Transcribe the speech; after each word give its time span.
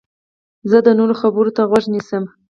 زه 0.69 0.77
د 0.85 0.87
نورو 0.99 1.13
خبرو 1.21 1.51
ته 1.57 1.61
غوږ 1.69 1.85
نیسم. 1.93 2.23